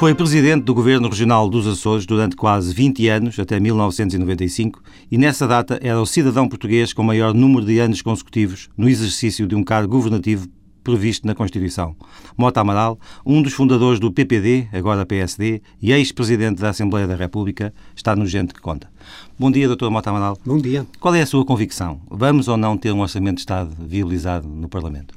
[0.00, 5.46] Foi presidente do Governo Regional dos Açores durante quase 20 anos, até 1995, e nessa
[5.46, 9.62] data era o cidadão português com maior número de anos consecutivos no exercício de um
[9.62, 10.48] cargo governativo
[10.82, 11.94] previsto na Constituição.
[12.34, 17.70] Mota Amaral, um dos fundadores do PPD, agora PSD, e ex-presidente da Assembleia da República,
[17.94, 18.90] está no Gente que Conta.
[19.38, 19.90] Bom dia, Dr.
[19.90, 20.38] Mota Amaral.
[20.46, 20.86] Bom dia.
[20.98, 22.00] Qual é a sua convicção?
[22.10, 25.14] Vamos ou não ter um Orçamento de Estado viabilizado no Parlamento?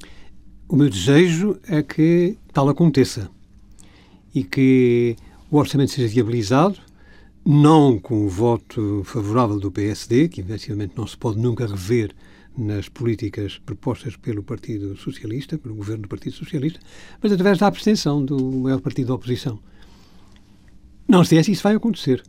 [0.67, 3.29] O meu desejo é que tal aconteça
[4.33, 5.15] e que
[5.51, 6.79] o orçamento seja viabilizado,
[7.45, 12.15] não com o voto favorável do PSD, que efetivamente não se pode nunca rever
[12.57, 16.79] nas políticas propostas pelo Partido Socialista, pelo governo do Partido Socialista,
[17.21, 19.59] mas através da abstenção do maior partido da oposição.
[21.07, 22.23] Não sei se isso vai acontecer,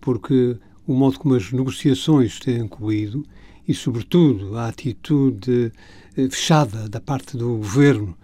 [0.00, 3.24] porque o modo como as negociações têm corrido
[3.66, 5.72] e, sobretudo, a atitude
[6.16, 8.16] eh, fechada da parte do governo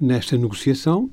[0.00, 1.10] nesta negociação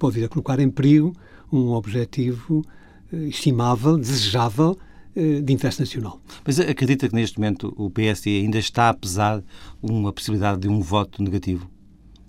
[0.00, 1.12] pode vir a colocar em perigo
[1.52, 2.64] um objetivo
[3.12, 4.76] eh, estimável, desejável,
[5.14, 6.20] eh, de interesse nacional.
[6.44, 9.42] Mas acredita que neste momento o PSD ainda está a pesar
[9.80, 11.70] uma possibilidade de um voto negativo?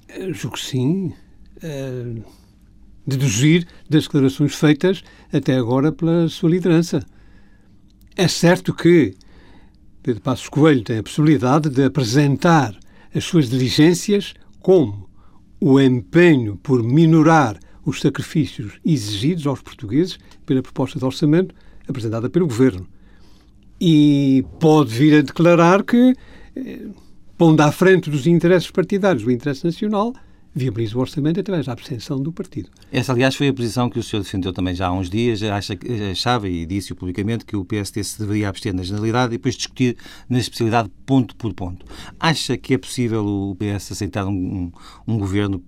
[0.09, 1.14] Eu julgo que sim.
[3.08, 7.05] deduzir das declarações feitas até agora pela sua liderança.
[8.16, 9.16] É certo que
[10.03, 12.77] Pedro Passos Coelho tem a possibilidade de apresentar
[13.14, 15.08] as suas diligências como
[15.62, 21.54] o empenho por minorar os sacrifícios exigidos aos portugueses pela proposta de orçamento
[21.88, 22.88] apresentada pelo Governo.
[23.80, 26.16] E pode vir a declarar que,
[26.56, 26.88] eh,
[27.38, 30.14] pondo à frente dos interesses partidários o interesse nacional,
[30.54, 32.70] viabiliza o orçamento através da abstenção do partido.
[32.92, 35.42] Essa, aliás, foi a posição que o senhor defendeu também já há uns dias.
[35.44, 35.78] Acha,
[36.12, 39.98] achava e disse publicamente que o PST se deveria abster na generalidade e depois discutir
[40.30, 41.86] na especialidade ponto por ponto.
[42.20, 44.72] Acha que é possível o PS aceitar um, um,
[45.08, 45.64] um governo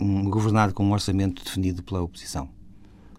[0.00, 2.48] um, governar com um orçamento definido pela oposição?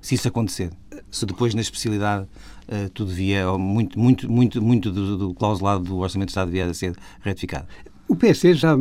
[0.02, 0.72] Se isso acontecer,
[1.12, 2.26] se depois na especialidade
[2.70, 6.70] uh, tudo vier, muito, muito, muito, muito do, do clausulado do Orçamento de Estado vier
[6.70, 7.68] a ser retificado.
[8.10, 8.76] O PSD já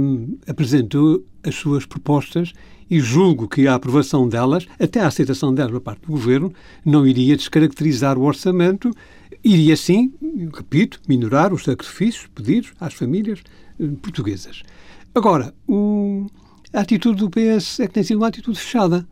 [0.46, 2.54] apresentou as suas propostas
[2.90, 6.50] e julgo que a aprovação delas, até a aceitação delas por parte do Governo,
[6.82, 8.90] não iria descaracterizar o orçamento,
[9.44, 10.14] iria sim,
[10.54, 13.40] repito, minorar os sacrifícios pedidos às famílias
[13.78, 14.62] eh, portuguesas.
[15.14, 16.26] Agora, o,
[16.72, 19.06] a atitude do PS é que tem sido uma atitude fechada.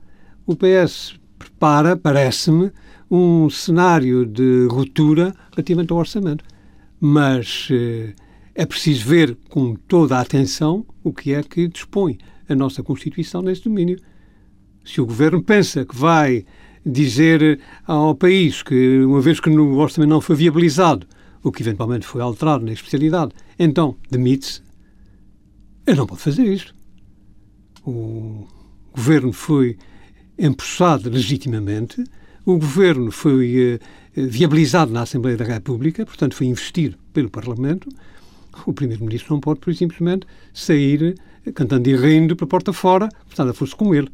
[0.46, 2.72] O PS prepara, parece-me,
[3.10, 6.42] um cenário de ruptura relativamente ao orçamento.
[6.98, 8.14] Mas eh,
[8.56, 12.16] é preciso ver com toda a atenção o que é que dispõe
[12.48, 14.00] a nossa Constituição nesse domínio.
[14.82, 16.46] Se o Governo pensa que vai
[16.84, 21.06] dizer ao país que, uma vez que o orçamento não foi viabilizado,
[21.42, 24.62] o que eventualmente foi alterado na especialidade, então demite-se,
[25.86, 26.74] ele não pode fazer isto.
[27.84, 28.46] O
[28.94, 29.76] Governo foi
[30.38, 32.02] empossado legitimamente,
[32.44, 33.80] o Governo foi
[34.16, 37.88] eh, viabilizado na Assembleia da República, portanto foi investido pelo Parlamento,
[38.64, 41.14] o Primeiro-Ministro não pode, por simplesmente, sair
[41.54, 44.08] cantando e rindo para a porta fora, portanto, fosse com ele.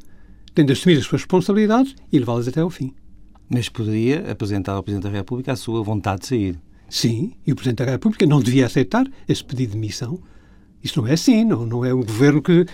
[0.55, 2.93] Tem de assumir as suas responsabilidades e levá-las até ao fim.
[3.49, 6.61] Mas poderia apresentar ao Presidente da República a sua vontade de sair.
[6.89, 10.21] Sim, e o Presidente da República não devia aceitar esse pedido de missão
[10.83, 12.67] isso não é assim, não, não é o governo que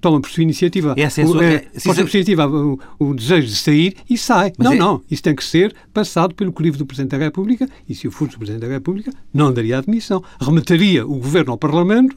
[0.00, 3.48] toma por sua iniciativa, Essa é a sua, é, por sua iniciativa o, o, desejo
[3.48, 4.52] de sair e sai.
[4.56, 4.78] Mas não, é...
[4.78, 5.02] não.
[5.10, 8.36] Isso tem que ser passado pelo crivo do Presidente da República e, se eu fosse
[8.36, 10.22] o Presidente da República, não daria admissão.
[10.40, 12.16] Remetaria o governo ao Parlamento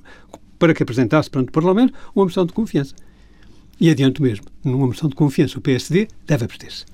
[0.57, 2.95] para que apresentasse perante o Parlamento uma moção de confiança.
[3.79, 6.85] E adianto mesmo, numa moção de confiança, o PSD deve abster-se.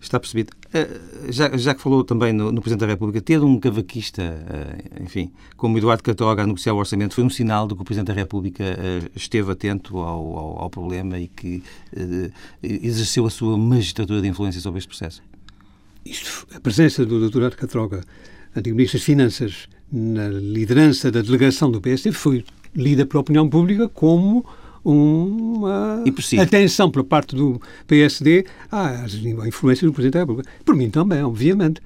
[0.00, 0.52] Está percebido.
[0.72, 5.02] Eh, já, já que falou também no, no, Presidente da República, ter um cavaquista, eh,
[5.02, 8.08] enfim, como Eduardo Catroga a negociar o orçamento, foi um sinal de que o Presidente
[8.08, 11.62] da República eh, esteve atento ao, ao, ao problema e que
[12.62, 15.22] exerceu a sua magistratura de influência sobre este processo.
[16.04, 17.54] Isto, a presença do Dr.
[17.54, 18.00] Catroga,
[18.56, 22.42] antigo Ministro das Finanças, na liderança da delegação do PSD, foi
[22.74, 24.46] lida pela opinião pública como
[24.84, 26.02] uma
[26.40, 30.50] atenção por parte do PSD às influências do Presidente da República.
[30.64, 31.80] Por mim também, obviamente.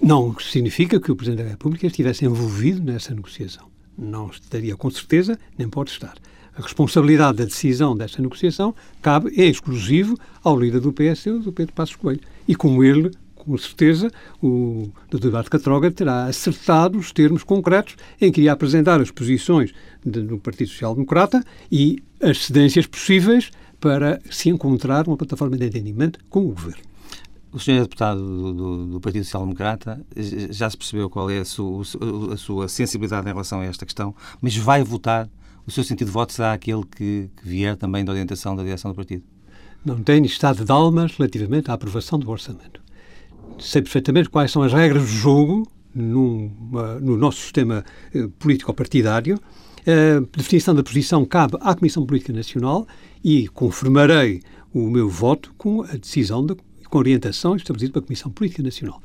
[0.00, 3.66] Não significa que o Presidente da República estivesse envolvido nessa negociação.
[3.96, 6.14] Não estaria com certeza, nem pode estar.
[6.54, 11.74] A responsabilidade da decisão dessa negociação cabe, é exclusivo ao líder do PSD, do Pedro
[11.74, 12.20] Passos Coelho.
[12.46, 13.10] E como ele
[13.46, 14.10] com certeza,
[14.42, 15.28] o Dr.
[15.28, 19.72] Eduardo Catroga terá acertado os termos concretos em que iria apresentar as posições
[20.04, 23.50] do Partido Social Democrata e as cedências possíveis
[23.80, 26.82] para se encontrar uma plataforma de entendimento com o Governo.
[27.52, 30.04] O senhor é deputado do, do, do, Partido Social Democrata,
[30.50, 31.82] já se percebeu qual é a sua,
[32.32, 35.28] a sua, sensibilidade em relação a esta questão, mas vai votar,
[35.66, 38.90] o seu sentido de voto será aquele que, que vier também da orientação da direção
[38.90, 39.22] do partido?
[39.86, 42.82] não tenho estado de almas relativamente à aprovação do orçamento.
[43.58, 47.84] Sei perfeitamente quais são as regras do jogo no nosso sistema
[48.14, 49.40] eh, político-partidário.
[49.86, 52.86] A definição da posição cabe à Comissão Política Nacional
[53.24, 54.42] e confirmarei
[54.74, 56.54] o meu voto com a decisão, de,
[56.90, 59.00] com a orientação estabelecida pela Comissão Política Nacional.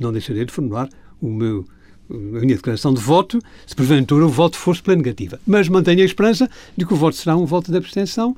[0.00, 0.88] Não deixarei de formular
[1.20, 1.64] o meu
[2.10, 5.40] a minha declaração de voto, se porventura o voto fosse pela negativa.
[5.46, 8.36] Mas mantenho a esperança de que o voto será um voto de abstenção,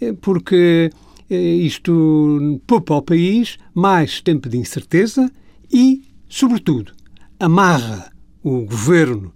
[0.00, 0.98] eh, porque eh,
[1.34, 5.30] isto poupa ao país mais tempo de incerteza
[5.72, 6.92] e, sobretudo,
[7.38, 8.12] amarra
[8.42, 9.32] o governo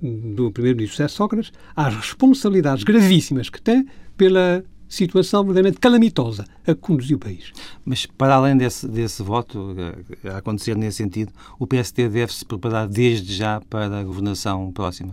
[0.00, 3.86] do primeiro-ministro José Sócrates às responsabilidades gravíssimas que tem
[4.16, 7.52] pela situação verdadeiramente calamitosa a que conduziu o país.
[7.84, 12.86] Mas, para além desse, desse voto eh, a acontecer nesse sentido, o PSD deve-se preparar
[12.86, 15.12] desde já para a governação próxima?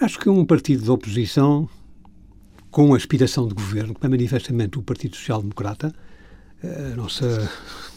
[0.00, 1.68] Acho que um partido de oposição
[2.74, 5.94] com aspiração de governo, que é manifestamente o Partido Social Democrata,
[6.60, 7.48] eh, a nossa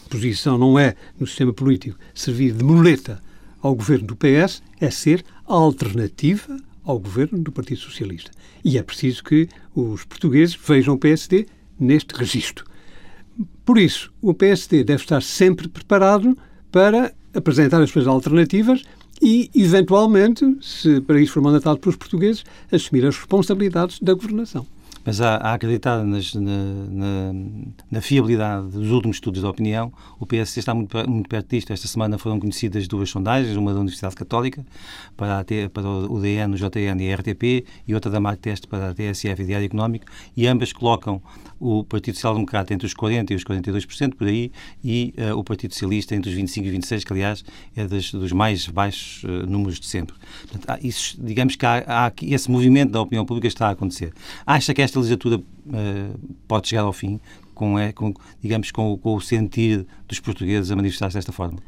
[0.08, 3.20] posição não é, no sistema político, servir de muleta
[3.60, 8.30] ao governo do PS, é ser alternativa ao governo do Partido Socialista.
[8.64, 12.64] E é preciso que os portugueses vejam o PSD neste registro.
[13.64, 16.38] Por isso, o PSD deve estar sempre preparado
[16.70, 18.84] para apresentar as suas alternativas
[19.28, 24.66] e, eventualmente, se para isso for mandatado pelos portugueses, assumir as responsabilidades da governação
[25.04, 25.58] mas a, a
[26.04, 26.42] nas, na,
[26.90, 27.32] na,
[27.90, 31.72] na, fiabilidade dos últimos estudos de opinião, o PSD está muito, muito perto disto.
[31.72, 34.64] Esta semana foram conhecidas duas sondagens, uma da Universidade Católica
[35.16, 38.90] para, a, para o DN, o JN e a RTP, e outra da Marteste para
[38.90, 40.06] a TSF e Diário Económico,
[40.36, 41.22] e ambas colocam
[41.60, 44.52] o Partido Social Democrata entre os 40% e os 42%, por aí,
[44.82, 47.44] e uh, o Partido Socialista entre os 25% e 26%, que aliás
[47.76, 50.14] é das, dos mais baixos uh, números de sempre.
[50.42, 54.12] Portanto, há, isso, digamos que há, há, esse movimento da opinião pública está a acontecer.
[54.46, 57.20] Acha que esta legislatura uh, pode chegar ao fim
[57.54, 61.58] com, é, com digamos, com, com, o sentir dos portugueses a manifestar-se desta forma?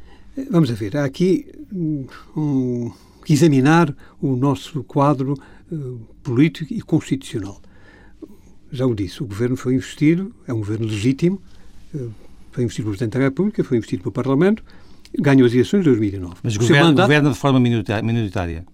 [0.49, 2.91] Vamos a ver, há aqui um,
[3.27, 5.35] examinar o nosso quadro
[6.23, 7.61] político e constitucional
[8.71, 11.41] já o disse, o governo foi investido, é um governo legítimo,
[11.93, 12.07] eh,
[12.51, 14.63] foi investido pelo Presidente da República, foi investido pelo Parlamento,
[15.19, 16.35] ganhou as eleições de 2009.
[16.41, 18.65] Mas governa, mandato, governa de forma minoritária?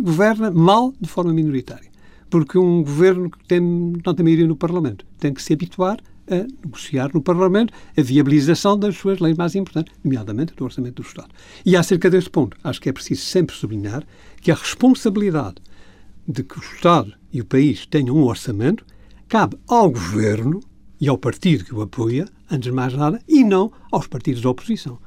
[0.00, 1.91] Governa mal de forma minoritária.
[2.32, 7.10] Porque um governo que tem tanta maioria no Parlamento tem que se habituar a negociar
[7.12, 11.28] no Parlamento a viabilização das suas leis mais importantes, nomeadamente do Orçamento do Estado.
[11.62, 14.02] E acerca deste ponto, acho que é preciso sempre sublinhar
[14.40, 15.56] que a responsabilidade
[16.26, 18.82] de que o Estado e o país tenham um orçamento
[19.28, 20.60] cabe ao governo
[20.98, 24.48] e ao partido que o apoia, antes de mais nada, e não aos partidos da
[24.48, 24.98] oposição.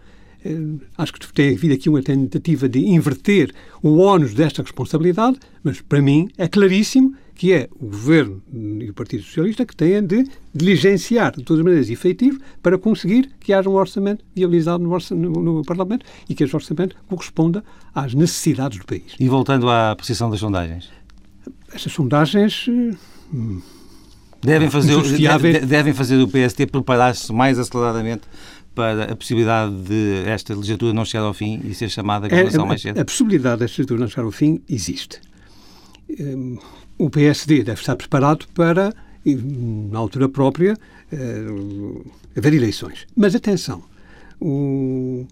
[0.46, 3.52] Eh, acho que tem havido aqui uma tentativa de inverter
[3.82, 8.94] o ónus desta responsabilidade, mas para mim é claríssimo que é o Governo e o
[8.94, 13.68] Partido Socialista que têm de diligenciar de todas as maneiras efetivo para conseguir que haja
[13.68, 17.64] um orçamento viabilizado no, no, no, Parlamento e que esse orçamento corresponda
[17.94, 19.16] às necessidades do país.
[19.20, 20.90] E voltando à precisão das sondagens?
[21.74, 22.68] Estas sondagens.
[23.34, 23.62] Hum,
[24.42, 28.22] devem fazer, devem fazer o PST preparar-se mais aceleradamente
[28.76, 32.66] para a possibilidade de esta legislatura não chegar ao fim e ser chamada a governação
[32.66, 32.98] é, mais cedo?
[32.98, 35.22] A, a possibilidade desta legislatura não chegar ao fim existe.
[36.20, 36.58] Um,
[36.98, 38.94] o PSD deve estar preparado para,
[39.26, 40.78] na altura própria,
[41.12, 43.08] uh, haver eleições.
[43.16, 43.84] Mas atenção,
[44.40, 45.26] o,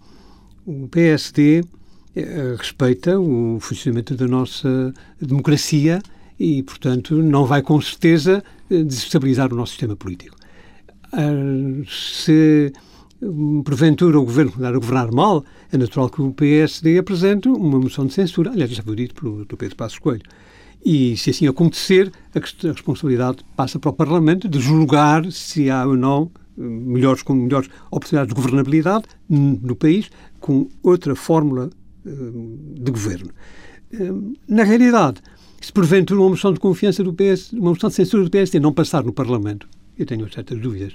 [0.66, 6.02] o PSD uh, respeita o funcionamento da nossa democracia
[6.38, 10.36] e, portanto, não vai com certeza eh, desestabilizar o nosso sistema político.
[11.12, 12.72] Uh, se
[13.64, 18.06] porventura o governo começar a governar mal, é natural que o PSD apresente uma moção
[18.06, 18.50] de censura.
[18.50, 19.56] Aliás, já foi dito pelo Dr.
[19.56, 20.22] Pedro Passos Coelho.
[20.84, 25.96] E, se assim acontecer, a, responsabilidade passa para o Parlamento de julgar se há ou
[25.96, 31.70] não eh, melhores, com melhores oportunidades de governabilidade no país com outra fórmula
[32.04, 32.10] eh,
[32.80, 33.30] de governo.
[34.48, 35.22] Na realidade,
[35.60, 38.72] se porventura uma moção de confiança do PS, uma moção de censura do PSD não
[38.72, 39.66] passar no Parlamento,
[39.96, 40.94] eu tenho certas dúvidas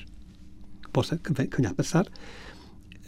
[0.90, 1.20] que possa
[1.50, 2.06] ganhar a passar,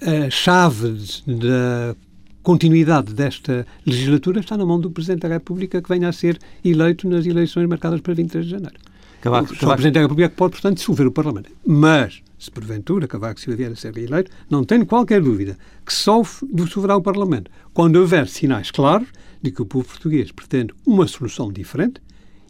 [0.02, 0.98] a chave
[1.28, 1.96] da
[2.42, 7.08] continuidade desta legislatura está na mão do Presidente da República que venha a ser eleito
[7.08, 8.76] nas eleições marcadas para 23 de janeiro.
[9.22, 11.52] Cavaco, Só o Presidente da República pode, portanto, dissolver o Parlamento.
[11.66, 16.24] Mas, se porventura Cavaco Silva vier a ser reeleito, não tenho qualquer dúvida que só
[16.52, 19.08] dissolverá o Parlamento quando houver sinais claros
[19.42, 22.02] de que o povo português pretende uma solução diferente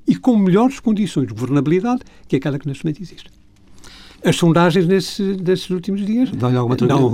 [0.07, 3.40] e com melhores condições de governabilidade que aquela que neste momento existe.
[4.23, 6.67] As sondagens nesse, nesses últimos dias dão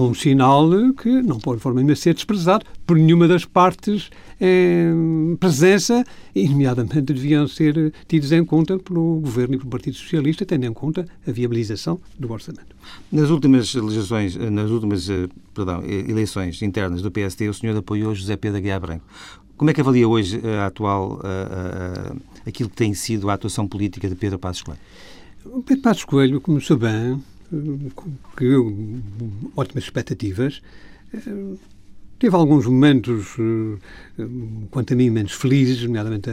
[0.09, 0.69] um sinal
[1.01, 4.09] que não pode de forma nenhuma ser desprezado por nenhuma das partes
[4.41, 6.03] em presença
[6.35, 10.73] e, nomeadamente, deviam ser tidos em conta pelo Governo e pelo Partido Socialista, tendo em
[10.73, 12.75] conta a viabilização do orçamento.
[13.09, 18.35] Nas últimas legislações, nas últimas eh, perdão, eleições internas do PSD, o senhor apoiou José
[18.35, 19.05] Pedro Aguiar Branco.
[19.55, 22.11] Como é que avalia hoje a atual, a,
[22.43, 24.79] a, aquilo que tem sido a atuação política de Pedro Passos Coelho?
[25.51, 27.23] O Pedro Passos Coelho começou bem,
[28.35, 28.73] criou
[29.55, 30.61] ótimas expectativas.
[32.19, 33.35] Teve alguns momentos,
[34.71, 36.29] quanto a mim, menos felizes, nomeadamente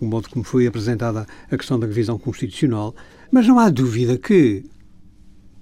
[0.00, 2.94] o modo como foi apresentada a questão da revisão constitucional,
[3.30, 4.64] mas não há dúvida que,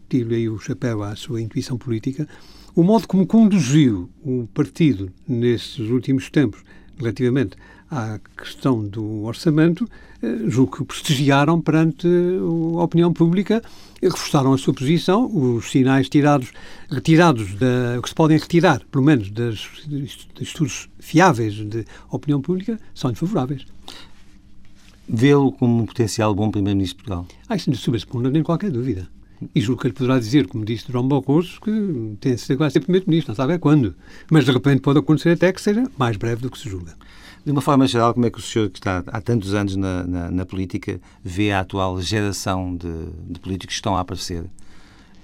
[0.09, 2.27] tiro aí o chapéu à sua intuição política,
[2.75, 6.63] o modo como conduziu o partido nesses últimos tempos
[6.97, 7.57] relativamente
[7.93, 9.87] à questão do orçamento,
[10.23, 13.63] eh, julgo que prestigiaram perante a opinião pública,
[14.03, 16.53] reforçaram a sua posição, os sinais tirados,
[16.91, 22.81] retirados, da, que se podem retirar, pelo menos, das, dos estudos fiáveis de opinião pública,
[22.95, 23.67] são favoráveis.
[25.07, 27.27] Vê-lo como um potencial bom Primeiro-Ministro de Portugal?
[27.47, 29.07] Ah, isso não se não nem qualquer dúvida.
[29.55, 32.71] E julgo que ele poderá dizer, como disse João Barroso, que tem de ser, vai
[32.71, 33.95] ser Primeiro-Ministro, não sabe é quando.
[34.31, 36.95] Mas de repente pode acontecer até que seja mais breve do que se julga.
[37.45, 40.05] De uma forma geral, como é que o senhor, que está há tantos anos na,
[40.05, 42.89] na, na política, vê a atual geração de,
[43.29, 44.45] de políticos que estão a aparecer?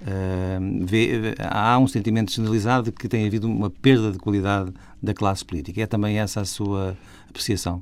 [0.00, 5.14] Uh, vê, há um sentimento generalizado de que tem havido uma perda de qualidade da
[5.14, 5.80] classe política.
[5.80, 6.96] É também essa a sua
[7.28, 7.80] apreciação?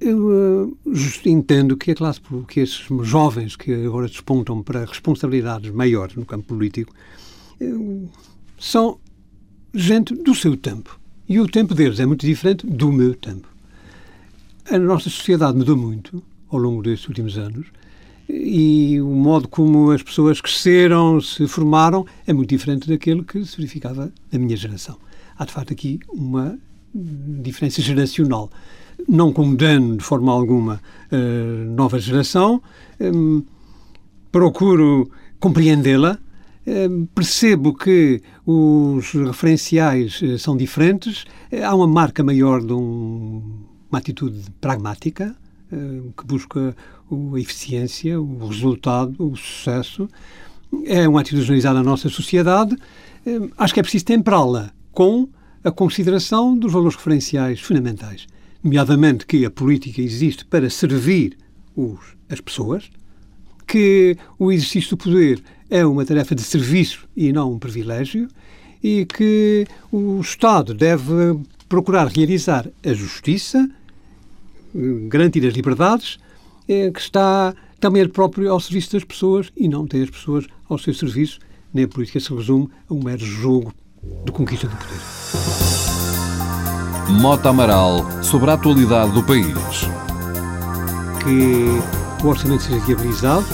[0.00, 0.78] Eu uh,
[1.26, 6.46] entendo que a classe, que esses jovens que agora despontam para responsabilidades maiores no campo
[6.46, 6.94] político
[7.60, 8.08] uh,
[8.58, 8.98] são
[9.74, 10.98] gente do seu tempo.
[11.28, 13.57] E o tempo deles é muito diferente do meu tempo
[14.70, 17.66] a nossa sociedade mudou muito ao longo destes últimos anos
[18.28, 23.56] e o modo como as pessoas cresceram, se formaram, é muito diferente daquele que se
[23.56, 24.98] verificava na minha geração.
[25.38, 26.58] Há, de facto, aqui uma
[26.94, 28.50] diferença geracional.
[29.08, 32.60] Não condeno de forma alguma a nova geração,
[33.00, 33.42] hum,
[34.30, 35.10] procuro
[35.40, 36.18] compreendê-la,
[36.66, 41.24] hum, percebo que os referenciais eh, são diferentes,
[41.64, 43.42] há uma marca maior de um
[43.90, 45.34] uma atitude pragmática
[45.72, 46.76] eh, que busca
[47.10, 50.08] a eficiência, o resultado, o sucesso.
[50.84, 52.76] É uma atitude generalizada na nossa sociedade.
[53.26, 55.28] Eh, acho que é preciso temperá-la com
[55.64, 58.26] a consideração dos valores referenciais fundamentais,
[58.62, 61.36] nomeadamente que a política existe para servir
[61.76, 62.90] os, as pessoas,
[63.66, 68.28] que o exercício do poder é uma tarefa de serviço e não um privilégio,
[68.82, 73.68] e que o Estado deve procurar realizar a justiça,
[75.08, 76.18] garantir as liberdades,
[76.68, 80.46] é, que está também ele próprio ao serviço das pessoas e não tem as pessoas
[80.68, 81.38] ao seu serviço.
[81.72, 83.72] Nem a política se resume a um mero jogo
[84.24, 84.98] de conquista do poder.
[87.20, 89.54] Mota Amaral sobre a atualidade do país.
[91.22, 93.46] Que o orçamento seja viabilizado,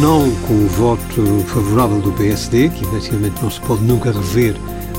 [0.00, 4.54] não com o voto favorável do PSD, que efetivamente não se pode nunca rever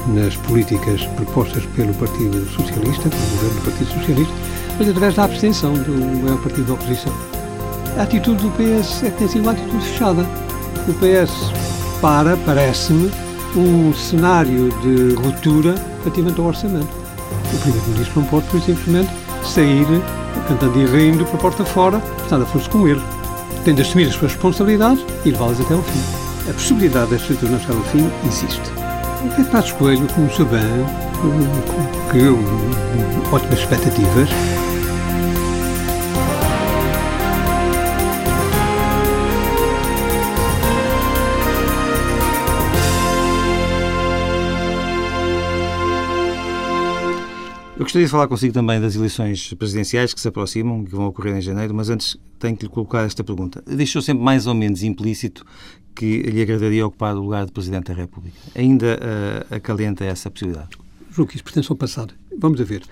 [0.08, 4.34] nas políticas propostas pelo Partido Socialista, pelo governo do Partido Socialista,
[4.78, 7.14] mas através da abstenção do maior partido da oposição.
[7.98, 10.26] A atitude do PS é que tem sido uma atitude fechada.
[10.88, 11.32] O PS
[12.02, 13.12] para, parece-me,
[13.56, 16.90] um cenário de ruptura relativamente ao orçamento.
[17.54, 19.10] O Primeiro-Ministro não pode, por simplesmente,
[19.46, 19.86] sair
[20.48, 23.02] cantando e rindo para a porta fora, portanto, fosse com ele.
[23.64, 26.50] Tem de assumir as suas responsabilidades e levá-las até ao fim.
[26.50, 28.62] A possibilidade da estrutura não chegar ao fim existe.
[29.24, 30.62] O Pedro Passos Coelho começou bem,
[32.10, 32.38] criou
[33.32, 34.30] ótimas expectativas,
[47.84, 51.36] Eu gostaria de falar consigo também das eleições presidenciais que se aproximam, que vão ocorrer
[51.36, 53.62] em janeiro, mas antes tenho que lhe colocar esta pergunta.
[53.68, 55.46] Deixou sempre mais ou menos implícito
[55.94, 58.38] que lhe agradaria ocupar o lugar de Presidente da República.
[58.56, 60.78] Ainda uh, acalenta essa possibilidade?
[61.12, 62.14] Julgo que isso pertence ao passado.
[62.40, 62.84] Vamos a ver.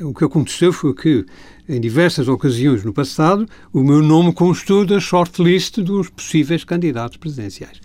[0.00, 1.24] O que aconteceu foi que,
[1.68, 7.80] em diversas ocasiões no passado, o meu nome constou da shortlist dos possíveis candidatos presidenciais.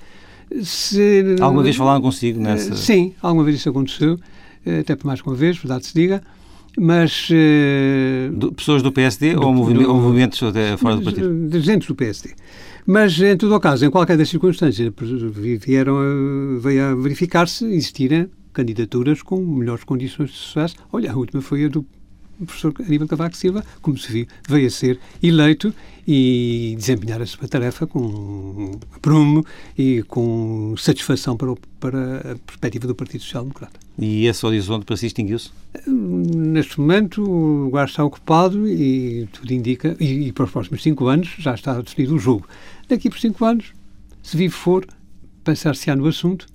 [0.64, 2.76] Se, alguma vez falaram consigo nessa?
[2.76, 4.20] Sim, alguma vez isso aconteceu,
[4.80, 6.24] até por mais uma vez, verdade se diga
[6.78, 7.30] mas...
[8.34, 10.40] Do, pessoas do PSD do, ou, do, ou movimentos
[10.78, 11.48] fora do partido?
[11.50, 12.36] Dirigentes do PSD.
[12.86, 14.94] Mas, em todo o caso, em qualquer das circunstâncias,
[15.60, 20.76] vieram a, veio a verificar-se existirem candidaturas com melhores condições de sucesso.
[20.92, 21.86] Olha, a última foi a do
[22.40, 25.74] o professor Aníbal Cavaco Silva, como se viu, veio a ser eleito
[26.08, 29.46] e desempenhar a sua tarefa com prumo
[29.78, 33.80] e com satisfação para, o, para a perspectiva do Partido Social Democrata.
[34.00, 35.50] E esse horizonte para si extinguiu-se?
[35.88, 41.08] Neste momento o lugar está ocupado e tudo indica, e, e, para os próximos cinco
[41.08, 42.48] anos já está definido o jogo.
[42.88, 43.74] Daqui por cinco anos,
[44.22, 44.86] se vivo for,
[45.44, 46.48] pensar-se-á no assunto,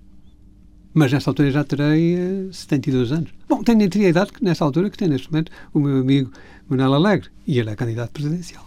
[0.95, 3.31] mas nessa altura já terei uh, eh, 72 anos.
[3.49, 6.31] Bom, tenho a idade que nessa altura que tem neste momento o meu amigo
[6.69, 8.65] Manuel Alegre e ele é candidato presidencial.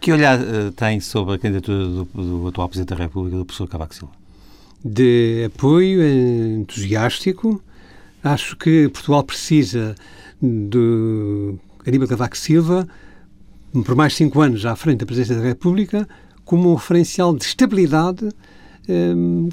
[0.00, 3.68] Que olhar uh, tem sobre a candidatura do, do, atual Presidente da República, do professor
[3.68, 4.12] Cavaco Silva?
[4.84, 7.62] De apoio entusiástico.
[8.24, 9.94] Acho que Portugal precisa
[10.40, 11.54] de
[11.86, 12.86] Aníbal Cavaco Silva,
[13.84, 16.08] por mais cinco anos à frente da Presidência da República,
[16.44, 18.28] como um referencial de estabilidade,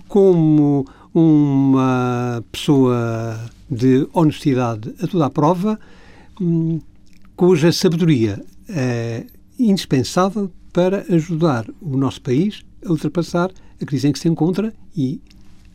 [0.07, 5.79] como uma pessoa de honestidade a toda a prova,
[6.41, 6.79] um,
[7.35, 9.25] cuja sabedoria é
[9.57, 15.21] indispensável para ajudar o nosso país a ultrapassar a crise em que se encontra e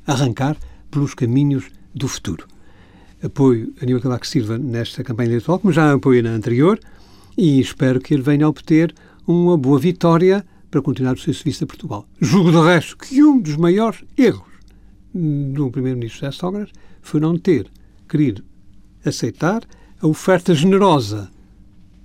[0.06, 0.56] arrancar
[0.90, 2.46] pelos caminhos do futuro.
[3.22, 6.78] Apoio a Aníbal Cavaco Silva nesta campanha eleitoral, como já apoio na anterior,
[7.36, 8.94] e espero que ele venha a obter
[9.26, 10.44] uma boa vitória
[10.74, 12.04] para continuar o seu serviço a Portugal.
[12.20, 14.42] Julgo, de resto, que um dos maiores erros
[15.14, 17.70] do primeiro-ministro José Sócrates foi não ter
[18.08, 18.44] querido
[19.04, 19.62] aceitar
[20.00, 21.30] a oferta generosa,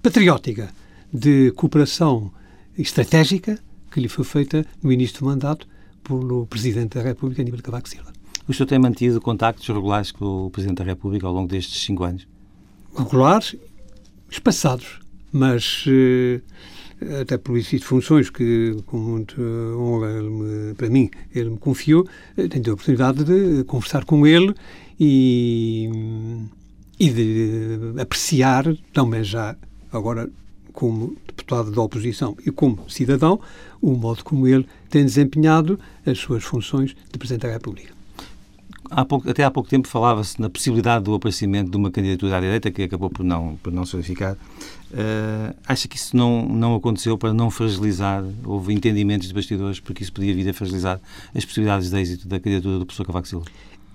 [0.03, 0.69] patriótica,
[1.11, 2.31] de cooperação
[2.77, 3.57] estratégica
[3.91, 5.67] que lhe foi feita no início do mandato
[6.03, 8.13] pelo Presidente da República, Aníbal Cavaco Silva.
[8.47, 12.03] O senhor tem mantido contactos regulares com o Presidente da República ao longo destes cinco
[12.03, 12.27] anos?
[12.95, 13.55] Regulares,
[14.29, 14.99] espaçados,
[15.31, 16.39] mas eh,
[17.21, 19.41] até por isso de funções que, com muita
[19.77, 24.27] honra, ele me, para mim, ele me confiou, eh, tenho a oportunidade de conversar com
[24.27, 24.53] ele
[24.99, 25.89] e,
[26.99, 29.55] e de apreciar, também já
[29.91, 30.29] agora
[30.73, 33.39] como deputado da oposição e como cidadão,
[33.81, 37.98] o modo como ele tem desempenhado as suas funções de Presidente da República.
[38.91, 42.41] Há pouco, até há pouco tempo falava-se na possibilidade do aparecimento de uma candidatura à
[42.41, 44.33] direita que acabou por não, por não se verificar.
[44.33, 48.23] Uh, acha que isso não, não aconteceu para não fragilizar?
[48.43, 50.99] Houve entendimentos de bastidores porque isso podia vir a fragilizar
[51.35, 53.45] as possibilidades de êxito da candidatura do professor Cavaco Silva?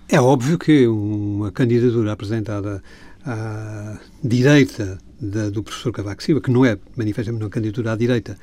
[0.08, 2.80] É óbvio que uma candidatura apresentada
[3.26, 8.38] à direita da, do professor Cavaco Silva, que não é manifestamente uma candidatura à direita,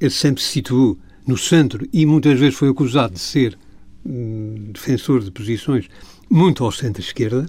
[0.00, 3.56] ele sempre se situou no centro e muitas vezes foi acusado de ser
[4.04, 5.88] defensor de posições
[6.28, 7.48] muito ao centro-esquerda.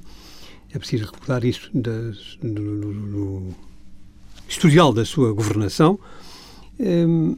[0.73, 3.55] É preciso recordar isso do, do,
[4.47, 5.99] historial da sua governação.
[6.79, 7.37] Hum,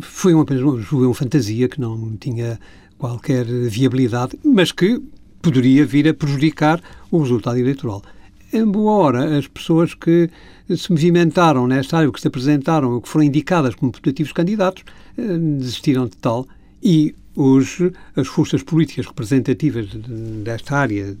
[0.00, 2.58] foi uma, uma, fantasia que não tinha
[2.96, 5.00] qualquer viabilidade, mas que
[5.40, 6.80] poderia vir a prejudicar
[7.10, 8.02] o resultado eleitoral
[8.52, 10.30] em boa hora, as pessoas que
[10.74, 14.84] se movimentaram nesta área, que se apresentaram, ou que foram indicadas como putativos candidatos,
[15.16, 16.46] eh, desistiram de tal
[16.82, 19.86] e hoje as forças políticas representativas
[20.42, 21.16] desta área,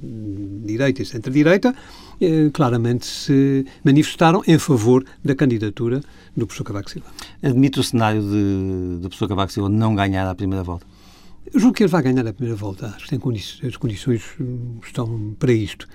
[0.64, 1.72] direita e centro-direita,
[2.20, 6.00] eh, claramente se manifestaram em favor da candidatura
[6.36, 7.06] do professor Cavaco Silva.
[7.40, 10.84] Admite o cenário de, do professor Cavaco Silva não ganhar a primeira volta?
[11.54, 12.88] Eu julgo que ele vai ganhar a primeira volta.
[12.88, 15.86] Acho que tem condições, as condições hum, estão para isto.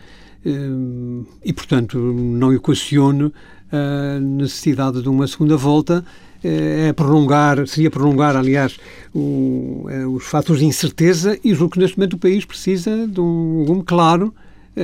[0.46, 3.32] Hum, e, portanto, não equaciono
[3.74, 6.06] a necessidade de uma segunda volta.
[6.44, 8.78] Eh, é prolongar, seria prolongar, aliás,
[9.16, 13.20] o, é, os fatores de incerteza e julgo que neste momento o país precisa de
[13.20, 14.34] um rumo claro.
[14.76, 14.84] É,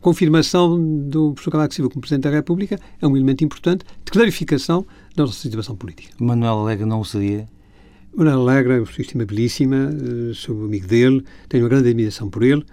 [0.00, 4.86] confirmação do professor Cavaco Silva como Presidente da República é um elemento importante de clarificação
[5.16, 6.14] da nossa situação política.
[6.20, 7.48] Manuel Alegre não o seria?
[8.14, 9.90] Manuel Alegre é uma pessoa estimabilíssima,
[10.32, 12.64] sou amigo dele, tenho uma grande admiração por ele.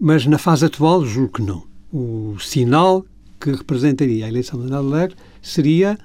[0.00, 1.62] Mas na fase atual, julgo que não.
[1.92, 3.04] O sinal
[3.42, 5.98] que representaria a eleição de Alegre seria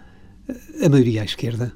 [0.50, 1.71] eh, a maioria à esquerda.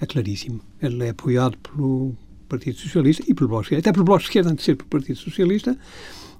[0.00, 0.60] É claríssimo.
[0.82, 2.12] Ele é apoiado pelo
[2.48, 4.76] Partido Socialista e pelo Bloco de Esquerda, até pelo Bloco de Esquerda, antes de ser
[4.76, 5.78] pelo Partido Socialista,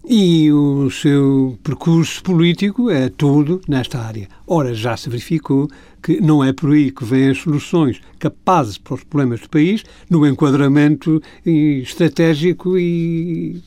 [0.09, 4.29] e o seu percurso político é todo nesta área.
[4.47, 5.69] Ora, já se verificou
[6.03, 9.85] que não é por aí que vêm as soluções capazes para os problemas do país,
[10.11, 13.63] no enquadramento estratégico e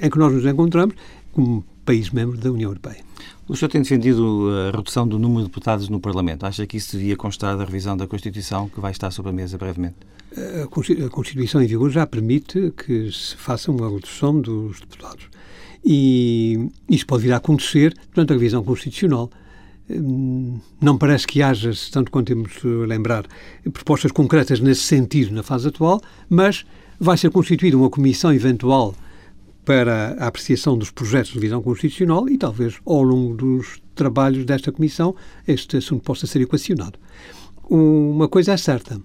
[0.00, 0.94] em que nós nos encontramos
[1.32, 3.02] como país membro da União Europeia.
[3.52, 6.46] O senhor tem defendido a redução do número de deputados no Parlamento.
[6.46, 9.58] Acha que isso devia constar da revisão da Constituição que vai estar sobre a mesa
[9.58, 9.96] brevemente?
[11.04, 15.28] A Constituição em vigor já permite que se faça uma redução dos deputados.
[15.84, 19.30] E isso pode vir a acontecer durante a revisão constitucional.
[19.90, 23.26] Hum, não parece que haja, tanto quanto temos de lembrar,
[23.70, 26.64] propostas concretas nesse sentido na fase atual, mas
[26.98, 28.94] vai ser constituída uma comissão eventual
[29.64, 34.72] para a apreciação dos projetos de revisão constitucional e talvez ao longo dos trabalhos desta
[34.72, 35.14] Comissão
[35.46, 36.98] este assunto possa ser equacionado.
[37.68, 39.00] Uma coisa é certa.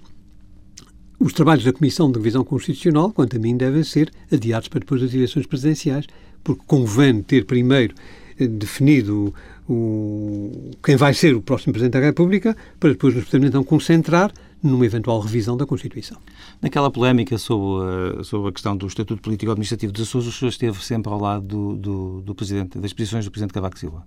[1.20, 5.02] Os trabalhos da Comissão de Revisão Constitucional, quanto a mim, devem ser adiados para depois
[5.02, 6.06] das eleições presidenciais,
[6.44, 7.96] porque convém ter primeiro
[8.40, 9.34] eh, definido
[9.68, 14.32] o, quem vai ser o próximo Presidente da República, para depois nos podermos então concentrar
[14.62, 16.18] numa eventual revisão da Constituição.
[16.62, 20.84] Naquela polémica sobre a, sobre a questão do Estatuto Político-Administrativo dos Açores, o senhor esteve
[20.84, 24.06] sempre ao lado do, do, do Presidente, das posições do Presidente Cavaco Silva?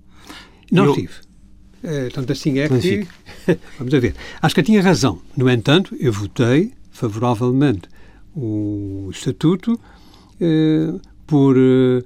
[0.70, 0.90] Não eu...
[0.90, 1.12] estive.
[1.82, 3.06] É, tanto assim é que...
[3.78, 4.14] Vamos a ver.
[4.42, 5.20] Acho que tinha razão.
[5.36, 7.88] No entanto, eu votei favoravelmente
[8.34, 9.80] o Estatuto
[10.40, 10.92] eh,
[11.26, 12.02] por eh,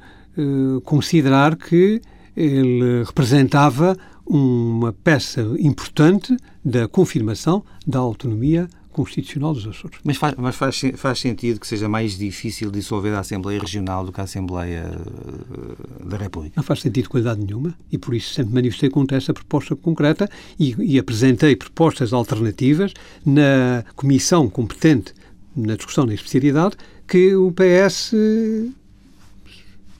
[0.84, 2.00] considerar que
[2.36, 9.98] ele representava uma peça importante da confirmação da autonomia constitucional dos Açores.
[10.04, 14.12] Mas, faz, mas faz, faz, sentido que seja mais difícil dissolver a Assembleia Regional do
[14.12, 16.54] que a Assembleia uh, da República?
[16.56, 20.76] Não faz sentido qualidade nenhuma e por isso sempre manifestei contra essa proposta concreta e,
[20.78, 22.94] e apresentei propostas alternativas
[23.26, 25.12] na comissão competente
[25.56, 28.12] na discussão da especialidade que o PS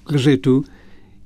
[0.06, 0.64] rejeitou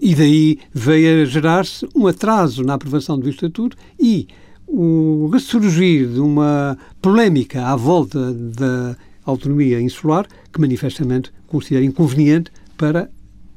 [0.01, 4.29] e daí veio a gerar-se um atraso na aprovação do Estatuto e
[4.67, 13.11] o ressurgir de uma polémica à volta da autonomia insular que manifestamente considera inconveniente para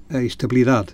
[0.10, 0.90] a estabilidade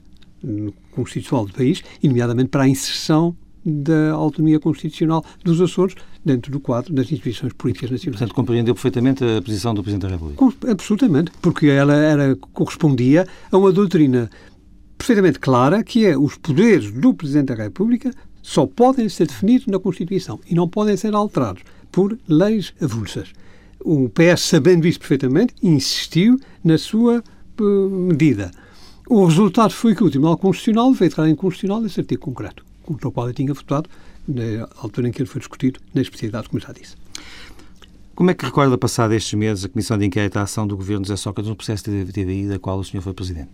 [0.92, 6.60] constitucional do país e, nomeadamente, para a inserção da autonomia constitucional dos Açores dentro do
[6.60, 8.20] quadro das instituições políticas nacionais.
[8.20, 10.72] Portanto, compreendeu perfeitamente a posição do Presidente da República?
[10.72, 14.30] Absolutamente, porque ela era, correspondia a uma doutrina
[14.98, 19.78] perfeitamente clara, que é os poderes do Presidente da República só podem ser definidos na
[19.78, 23.34] Constituição e não podem ser alterados por leis avulsas.
[23.82, 27.24] O PS, sabendo isso perfeitamente, insistiu na sua
[27.60, 28.52] uh, medida.
[29.10, 33.12] O resultado foi que o Tribunal Constitucional veio declarar inconstitucional esse artigo concreto, contra o
[33.12, 33.90] qual eu tinha votado
[34.28, 36.96] na altura em que ele foi discutido na especialidade, como já disse.
[38.16, 41.04] Como é que recorda, passado estes meses, a Comissão de Inquérito à Ação do Governo
[41.04, 43.50] de José Sócrates no processo de TVI, da qual o senhor foi Presidente?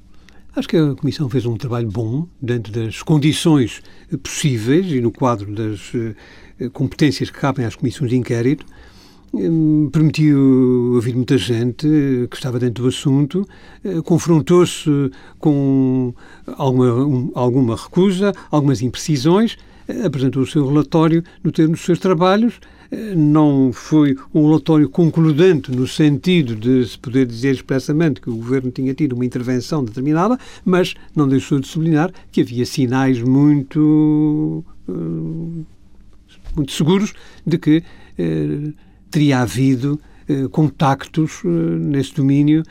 [0.55, 3.81] Acho que a Comissão fez um trabalho bom, dentro das condições
[4.21, 8.63] possíveis e no quadro das eh, competências que cabem às comissões de inquérito.
[9.33, 13.47] Hum, permitiu ouvir muita gente eh, que estava dentro do assunto,
[13.83, 14.87] eh, confrontou-se
[15.39, 16.13] com
[16.55, 19.57] alguma, alguma recusa, algumas imprecisões,
[20.05, 22.59] apresentou o seu relatório no termo dos seus trabalhos
[23.15, 28.71] não foi um relatório concludente no sentido de se poder dizer expressamente que o governo
[28.71, 35.63] tinha tido uma intervenção determinada, mas não deixou de sublinhar que havia sinais muito, eh,
[36.55, 37.13] muito seguros
[37.45, 37.83] de que
[38.17, 38.73] eh,
[39.09, 42.63] teria havido eh, contactos nesse domínio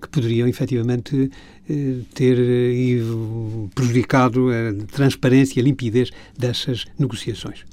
[0.00, 1.28] que poderiam efetivamente
[2.14, 2.38] ter
[3.74, 7.64] prejudicado a transparência e a limpidez dessas negociações.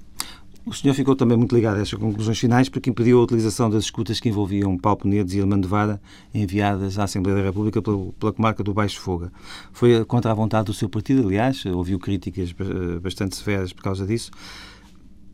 [0.70, 3.86] O senhor ficou também muito ligado a estas conclusões finais porque impediu a utilização das
[3.86, 6.00] escutas que envolviam Paulo Penedes e Armando Vara
[6.32, 9.34] enviadas à Assembleia da República pela, pela comarca do Baixo Foga.
[9.74, 12.54] Foi contra a vontade do seu partido, aliás, ouviu críticas
[13.02, 14.30] bastante severas por causa disso.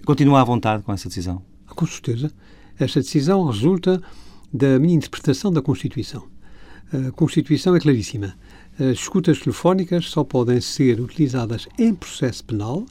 [0.06, 1.42] Continua à vontade com essa decisão?
[1.68, 2.32] Com certeza.
[2.80, 4.02] Esta decisão resulta
[4.54, 6.24] da minha interpretação da Constituição.
[6.94, 8.38] A Constituição é claríssima.
[8.80, 12.86] As escutas telefónicas só podem ser utilizadas em processo penal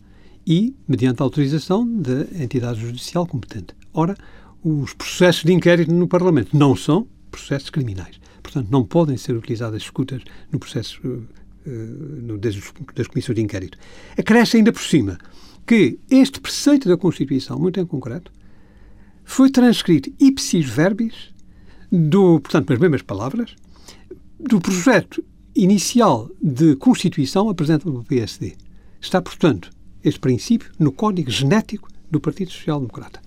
[0.47, 3.75] e mediante autorização da entidade judicial competente.
[3.93, 4.17] Ora,
[4.63, 8.21] os processos de inquérito no Parlamento não são processos criminais.
[8.43, 11.27] Portanto, não podem ser utilizadas escutas no processo uh,
[11.67, 12.57] no, das,
[12.95, 13.79] das comissões de inquérito.
[14.19, 15.19] Acresce ainda por cima
[15.67, 18.31] que este preceito da Constituição, muito em concreto,
[19.25, 21.33] foi transcrito ipsis verbis
[21.91, 23.55] do, portanto, pelas mesmas palavras,
[24.39, 28.55] do projeto inicial de Constituição apresentado pelo PSD.
[29.01, 29.71] Está, portanto,
[30.05, 33.21] este princípio no código genético do Partido Social Democrata.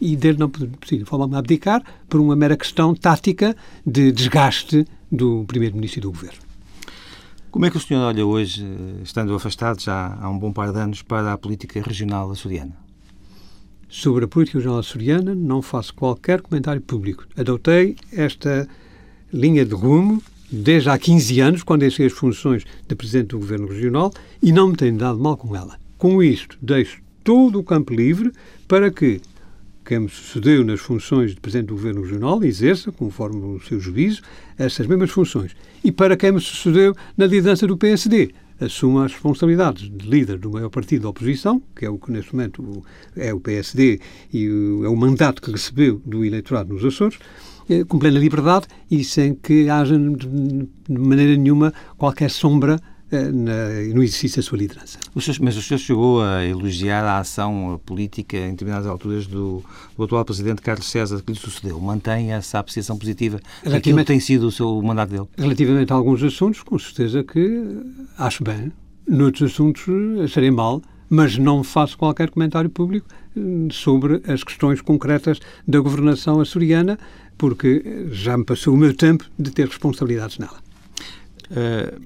[0.00, 6.00] E dele não possível forma abdicar por uma mera questão tática de desgaste do Primeiro-Ministro
[6.00, 6.40] e do Governo.
[7.50, 8.66] Como é que o senhor olha hoje,
[9.04, 12.76] estando afastado já há um bom par de anos, para a política regional açoriana?
[13.88, 17.24] Sobre a política regional açoriana não faço qualquer comentário público.
[17.36, 18.68] Adotei esta
[19.32, 20.20] linha de rumo
[20.50, 24.68] desde há 15 anos, quando deixei as funções de Presidente do Governo Regional, e não
[24.68, 25.78] me tenho dado mal com ela.
[26.04, 28.30] Com isto, deixo todo o campo livre
[28.68, 29.22] para que
[29.86, 34.20] quem me sucedeu nas funções de Presidente do Governo Regional exerça, conforme o seu juízo,
[34.58, 35.56] essas mesmas funções.
[35.82, 40.50] E para quem me sucedeu na liderança do PSD, assuma as responsabilidades de líder do
[40.50, 42.84] maior partido da oposição, que é o que neste momento
[43.16, 43.98] é o PSD
[44.30, 44.44] e
[44.84, 47.18] é o mandato que recebeu do eleitorado nos Açores,
[47.88, 52.78] com plena liberdade e sem que haja de maneira nenhuma qualquer sombra
[53.16, 54.98] eh, no exercício da sua liderança.
[55.14, 59.62] O senhor, mas o senhor chegou a elogiar a ação política em determinadas alturas do,
[59.96, 61.78] do atual presidente Carlos César que lhe sucedeu.
[61.80, 65.28] Mantém essa apreciação positiva daquilo tem sido o seu mandato dele?
[65.36, 67.62] Relativamente a alguns assuntos, com certeza que
[68.18, 68.72] acho bem.
[69.06, 69.84] Noutros assuntos
[70.22, 76.40] acharei mal, mas não faço qualquer comentário público eh, sobre as questões concretas da governação
[76.40, 76.98] açoriana,
[77.36, 80.62] porque já me passou o meu tempo de ter responsabilidades nela.
[81.50, 82.00] Uh,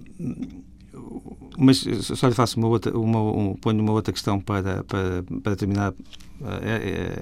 [1.59, 5.57] mas só lhe faço uma outra, uma, um, ponho uma outra questão para, para, para
[5.57, 5.97] terminar uh,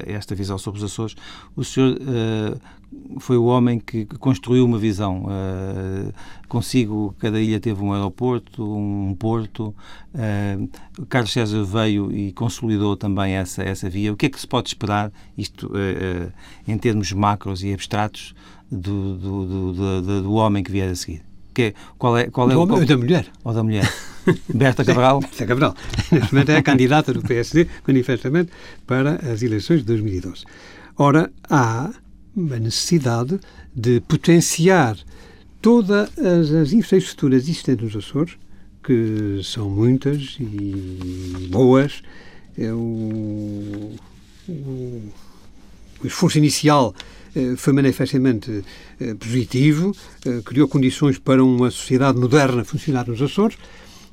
[0.07, 1.16] esta visão sobre os Açores.
[1.57, 5.25] O senhor uh, foi o homem que construiu uma visão.
[5.25, 6.12] Uh,
[6.49, 9.75] consigo, cada ilha teve um aeroporto, um porto.
[11.09, 14.12] Carlos César veio e consolidou também essa, essa via.
[14.12, 15.70] O que é que se pode esperar, isto
[16.66, 18.35] em termos macros e abstratos,
[18.70, 21.22] do, do, do, do, do homem que vier a seguir?
[21.57, 23.27] Que é, qual é, qual é do o, homem ou da mulher?
[23.42, 23.90] Ou da mulher.
[24.53, 25.21] Berta Cabral.
[25.25, 25.75] Berta Cabral.
[26.12, 28.53] Neste momento é a candidata do PSD, manifestamente,
[28.87, 30.45] para as eleições de 2012.
[30.99, 31.88] Ora, há
[32.37, 33.40] uma necessidade
[33.75, 34.99] de potenciar
[35.62, 38.35] todas as, as infraestruturas existentes nos Açores,
[38.85, 42.03] que são muitas e boas.
[42.59, 43.97] É o,
[44.47, 45.12] o,
[46.03, 46.95] o esforço inicial
[47.57, 48.64] foi manifestamente
[49.01, 49.94] eh, positivo,
[50.25, 53.59] eh, criou condições para uma sociedade moderna funcionar nos Açores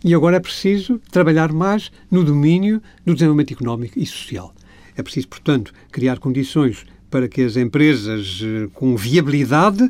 [0.04, 4.54] e agora é preciso trabalhar mais no domínio do desenvolvimento económico e social.
[4.98, 8.42] É preciso, portanto, criar condições para que as empresas
[8.74, 9.88] com viabilidade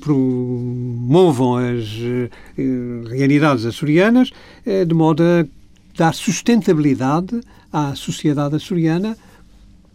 [0.00, 1.98] promovam as
[3.10, 4.30] realidades açorianas
[4.64, 5.46] de modo a
[5.96, 9.16] dar sustentabilidade à sociedade açoriana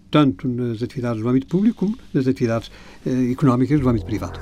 [0.10, 2.72] tanto nas atividades do âmbito público como nas atividades
[3.06, 4.40] eh, económicas do âmbito privado.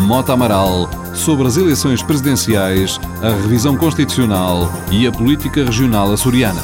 [0.00, 6.62] Mota Amaral sobre as eleições presidenciais, a revisão constitucional e a política regional açoriana.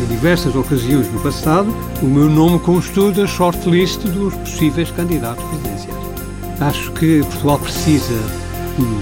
[0.00, 1.70] Em diversas ocasiões no passado,
[2.00, 5.98] o meu nome constou da shortlist dos possíveis candidatos presidenciais.
[6.60, 8.14] Acho que Portugal precisa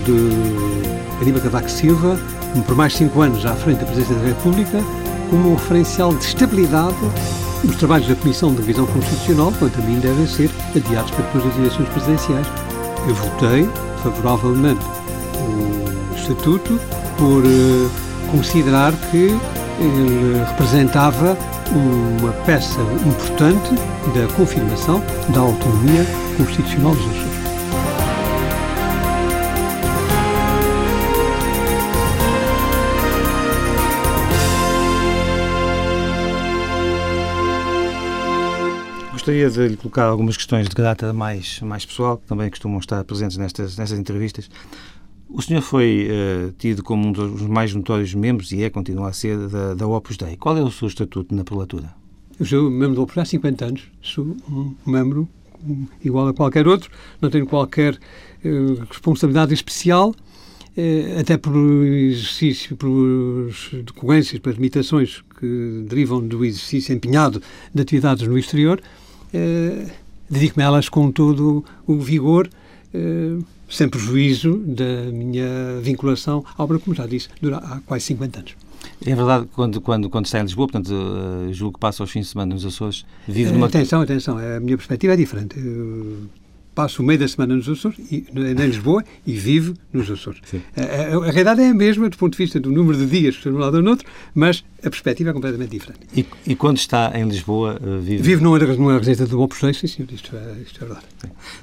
[0.04, 2.18] de Aníbal Cavaco Silva,
[2.66, 4.82] por mais cinco anos à frente da Presidência da República,
[5.30, 6.96] como um referencial de estabilidade,
[7.64, 11.44] os trabalhos da Comissão de Revisão Constitucional, quanto a mim, devem ser adiados para depois
[11.44, 12.46] das eleições presidenciais.
[13.08, 13.68] Eu votei
[14.02, 14.84] favoravelmente
[15.38, 16.80] o Estatuto
[17.16, 17.90] por uh,
[18.32, 19.38] considerar que
[19.78, 21.36] ele representava
[21.72, 23.74] uma peça importante
[24.14, 26.04] da confirmação da autonomia
[26.36, 27.29] constitucional dos Açores.
[39.20, 43.04] Gostaria de lhe colocar algumas questões de caráter mais, mais pessoal, que também costumam estar
[43.04, 44.48] presentes nestas, nestas entrevistas.
[45.28, 49.12] O senhor foi uh, tido como um dos mais notórios membros, e é, continua a
[49.12, 50.38] ser, da, da Opus Dei.
[50.38, 51.94] Qual é o seu estatuto na prelatura?
[52.38, 53.82] Eu sou membro da Opus Dei há 50 anos.
[54.00, 55.28] Sou um membro
[56.02, 56.90] igual a qualquer outro.
[57.20, 63.52] Não tenho qualquer uh, responsabilidade especial, uh, até por exercício, por
[63.84, 67.42] decorrências, pelas limitações que derivam do exercício empenhado
[67.74, 68.80] de atividades no exterior
[70.30, 72.48] dedico-me a elas com todo o vigor,
[72.94, 73.38] eh,
[73.68, 78.56] sem prejuízo da minha vinculação à obra, como já disse, há quase 50 anos.
[79.04, 82.26] É verdade, quando, quando, quando está em Lisboa, portanto, uh, julgo que passa os fins
[82.26, 83.66] de semana nos Açores, vive numa...
[83.66, 85.58] Atenção, atenção, a minha perspectiva é diferente.
[85.58, 86.28] Eu
[86.80, 90.40] passo o meio da semana nos Açores, e, em Lisboa, e vivo nos Açores.
[90.74, 93.34] A, a, a, realidade é a mesma do ponto de vista do número de dias
[93.34, 96.00] que estou de um lado ou no outro, mas a perspectiva é completamente diferente.
[96.16, 98.22] E, e quando está em Lisboa, uh, vive...
[98.22, 101.06] Vive numa, numa residência do Opus Dei, sim, senhor, isto é, isto é verdade.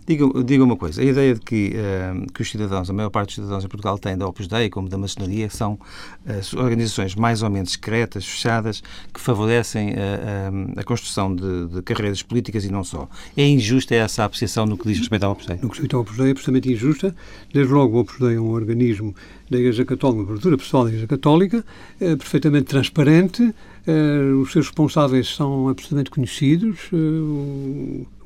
[0.06, 3.30] Diga, diga uma coisa, a ideia de que, uh, que os cidadãos, a maior parte
[3.30, 7.42] dos cidadãos em Portugal têm da Opus Dei, como da maçonaria, são uh, organizações mais
[7.42, 12.84] ou menos secretas, fechadas, que favorecem a, a construção de, de, carreiras políticas e não
[12.84, 13.10] só.
[13.36, 15.56] É injusta essa apreciação no que diz respeito ao Opus Dei?
[15.56, 17.16] No que respeita ao Opus Dei é absolutamente injusta.
[17.54, 19.16] Desde logo o Opus Dei é um organismo
[19.50, 21.66] da Igreja Católica, uma abertura pessoal da Igreja Católica,
[22.00, 23.54] é perfeitamente transparente,
[23.88, 26.98] é, os seus responsáveis são absolutamente conhecidos, é,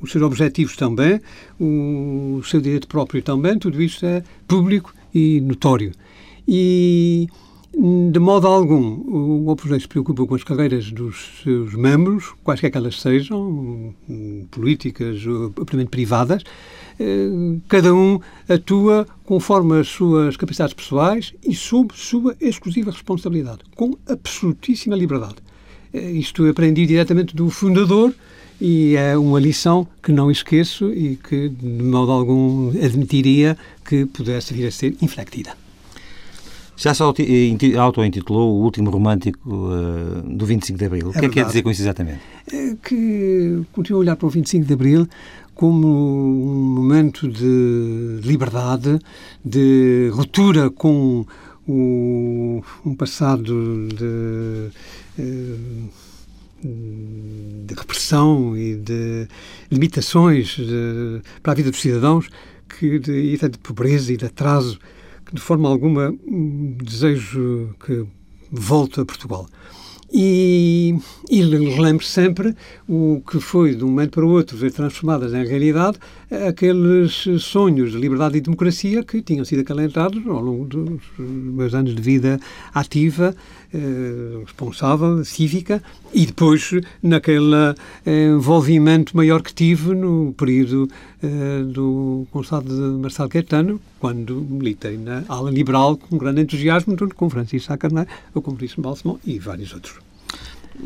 [0.00, 1.20] os seus objetivos também,
[1.60, 5.92] o seu direito próprio também, tudo isto é público e notório.
[6.46, 7.28] E
[7.74, 12.76] de modo algum, o Opus se preocupa com as carreiras dos seus membros, quaisquer que
[12.76, 13.94] elas sejam,
[14.50, 16.42] políticas ou propriamente privadas.
[17.00, 23.96] Eh, cada um atua conforme as suas capacidades pessoais e sob sua exclusiva responsabilidade, com
[24.06, 25.36] absolutíssima liberdade.
[25.94, 28.14] Isto aprendi diretamente do fundador
[28.60, 34.52] e é uma lição que não esqueço e que, de modo algum, admitiria que pudesse
[34.54, 35.61] vir a ser inflectida.
[36.76, 41.08] Já se auto-intitulou o último romântico uh, do 25 de Abril.
[41.08, 42.20] O é que é que quer dizer com isso exatamente?
[42.52, 45.08] É que continuo a olhar para o 25 de Abril
[45.54, 48.98] como um momento de liberdade,
[49.44, 51.26] de ruptura com
[51.68, 54.70] o, um passado de.
[55.22, 56.12] Uh,
[56.64, 59.26] de repressão e de
[59.68, 62.28] limitações de, para a vida dos cidadãos
[62.68, 64.78] que de, e de pobreza e de atraso
[65.32, 66.14] de forma alguma
[66.82, 68.06] desejo que
[68.50, 69.46] volte a Portugal.
[70.14, 70.94] E,
[71.30, 72.54] e relembro sempre
[72.86, 75.98] o que foi de um momento para o outro ver transformadas em realidade
[76.46, 81.94] aqueles sonhos de liberdade e democracia que tinham sido acalentados ao longo dos meus anos
[81.94, 82.38] de vida
[82.74, 83.34] ativa,
[84.40, 85.82] responsável, cívica,
[86.12, 86.70] e depois
[87.02, 87.74] naquele
[88.06, 90.88] envolvimento maior que tive no período
[91.22, 97.14] eh, do Conselho de Marcelo Caetano, quando militei na ala liberal com grande entusiasmo, junto
[97.14, 99.94] com Francisco Sá Carneiro, o Compromisso Balsemão e vários outros.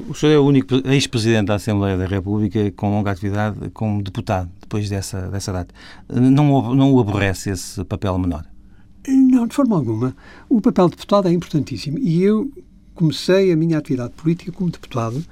[0.08, 4.50] O senhor é o único ex-presidente da Assembleia da República com longa atividade como deputado,
[4.60, 5.74] depois dessa, dessa data.
[6.08, 8.44] Não, não o aborrece esse papel menor?
[9.08, 10.14] Não, de forma alguma.
[10.48, 12.50] O papel de deputado é importantíssimo e eu
[12.96, 15.24] comecei a minha atividade política como deputado.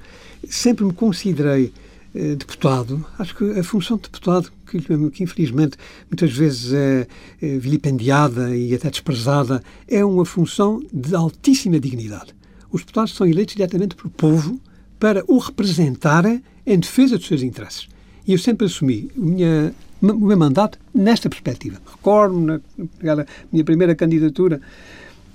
[0.47, 1.73] Sempre me considerei
[2.13, 3.05] eh, deputado.
[3.19, 5.77] Acho que a função de deputado, que, que infelizmente
[6.09, 7.07] muitas vezes é,
[7.41, 12.33] é vilipendiada e até desprezada, é uma função de altíssima dignidade
[12.75, 14.59] os deputados são eleitos diretamente pelo povo
[14.99, 17.87] para o representarem em defesa dos seus interesses.
[18.27, 21.81] E eu sempre assumi o, meu mandato nesta perspectiva.
[21.89, 22.59] Recordo-me,
[23.01, 24.59] na minha primeira candidatura,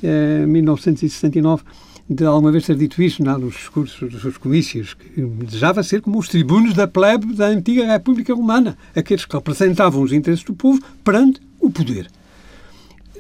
[0.03, 1.63] em 1969,
[2.11, 6.19] de alguma vez ter dito isso nos discursos dos seus comícios, que desejava ser como
[6.19, 10.83] os tribunos da plebe da antiga República Romana, aqueles que representavam os interesses do povo
[11.05, 12.11] perante o poder.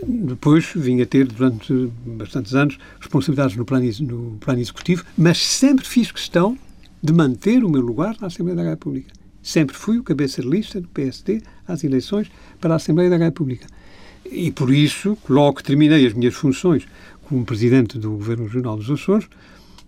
[0.04, 5.86] Depois vim a ter, durante bastantes anos, responsabilidades no plano, no plano executivo, mas sempre
[5.86, 6.58] fiz questão
[7.00, 9.12] de manter o meu lugar na Assembleia da República.
[9.40, 12.28] Sempre fui o cabeça de lista do PSD às eleições
[12.60, 13.68] para a Assembleia da República.
[14.30, 16.86] E por isso, logo que terminei as minhas funções
[17.30, 19.26] como Presidente do Governo Regional dos Açores,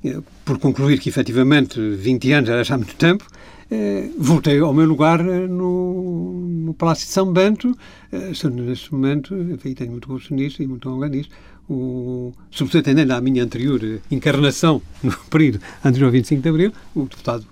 [0.05, 3.27] eh, por concluir que efetivamente 20 anos era já muito tempo,
[3.75, 7.77] eh, voltei ao meu lugar eh, no, no, Palácio de São Bento,
[8.13, 11.31] eh, neste momento, enfim, tenho muito gosto nisso e muito honra nisso,
[11.69, 12.33] o,
[12.79, 17.47] atendendo à minha anterior encarnação no período anterior ao 25 de Abril, o deputado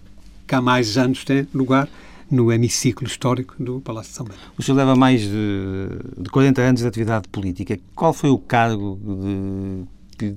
[0.46, 1.88] que há mais anos tem lugar
[2.30, 4.38] no hemiciclo histórico do Palácio de São Bento.
[4.56, 5.88] O senhor leva mais de,
[6.18, 7.78] de 40 anos de atividade política.
[7.94, 10.34] Qual foi o cargo de, que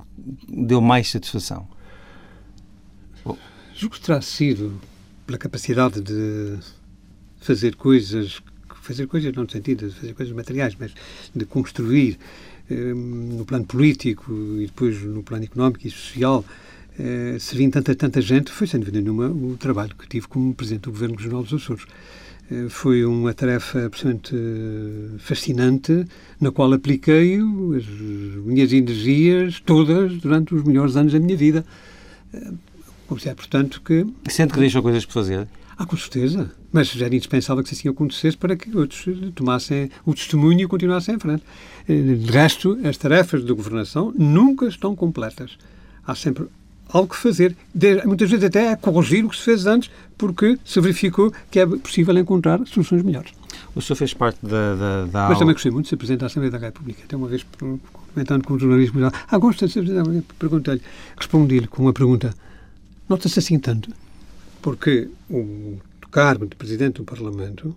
[0.49, 1.67] deu mais satisfação?
[3.75, 4.79] Julgo que terá sido
[5.25, 6.58] pela capacidade de
[7.39, 8.41] fazer coisas,
[8.82, 10.93] fazer coisas não no sentido de fazer coisas materiais, mas
[11.36, 12.17] de construir
[12.69, 16.45] eh, no plano político e depois no plano económico e social,
[16.99, 20.84] eh, servindo tanta, tanta gente, foi sem dúvida nenhuma o trabalho que tive como Presidente
[20.84, 21.86] do Governo Regional dos Açores.
[22.51, 24.36] Eh, foi uma tarefa absolutamente
[25.19, 26.06] fascinante,
[26.39, 27.86] na qual apliquei as
[28.45, 31.65] minhas energias todas durante os melhores anos da minha vida.
[33.08, 34.06] Considero, portanto, que...
[34.29, 35.47] Sente que deixou coisas por fazer?
[35.77, 36.51] Ah, com certeza.
[36.71, 41.19] Mas era indispensável que assim acontecesse para que outros tomassem o testemunho e continuassem em
[41.19, 41.43] frente.
[41.88, 45.58] Eh, de resto, as tarefas de governação nunca estão completas.
[46.06, 46.47] Há sempre
[46.93, 47.56] algo que fazer.
[48.06, 51.65] Muitas vezes até a corrigir o que se fez antes, porque se verificou que é
[51.65, 53.32] possível encontrar soluções melhores.
[53.75, 56.27] O senhor fez parte da, da, da Mas também gostei muito de ser Presidente da
[56.27, 57.01] Assembleia da República.
[57.03, 57.45] Até uma vez,
[58.13, 60.36] comentando com o jornalismo, ah, gosta de ser Presidente da República?
[60.39, 60.82] Perguntei-lhe,
[61.17, 62.34] respondi-lhe com uma pergunta
[63.08, 63.91] Nota-se assim tanto,
[64.62, 65.77] porque o
[66.10, 67.75] cargo de Presidente do Parlamento,